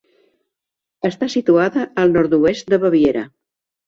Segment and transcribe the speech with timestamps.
[1.09, 3.23] Està situada al nord-oest de Baviera.